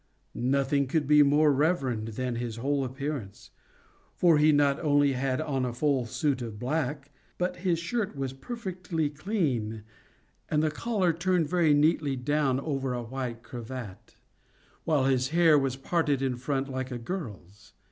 Nothing 0.33 0.87
could 0.87 1.05
be 1.05 1.21
more 1.21 1.53
reverend 1.53 2.07
than 2.17 2.37
his 2.37 2.55
whole 2.55 2.83
appearance; 2.83 3.51
for 4.15 4.39
he 4.39 4.51
not 4.51 4.79
only 4.79 5.11
had 5.11 5.39
on 5.39 5.63
a 5.63 5.71
full 5.73 6.07
suit 6.07 6.41
of 6.41 6.57
black, 6.57 7.11
but 7.37 7.57
his 7.57 7.77
shirt 7.77 8.15
was 8.15 8.33
perfectly 8.33 9.11
clean 9.11 9.83
and 10.49 10.63
the 10.63 10.71
collar 10.71 11.13
turned 11.13 11.47
very 11.47 11.75
neatly 11.75 12.15
down 12.15 12.59
over 12.61 12.95
a 12.95 13.03
white 13.03 13.43
cravat, 13.43 14.15
while 14.85 15.03
his 15.05 15.27
hair 15.29 15.55
was 15.55 15.75
parted 15.75 16.23
in 16.23 16.35
front 16.35 16.67
like 16.67 16.89
a 16.89 16.97
girl's. 16.97 17.73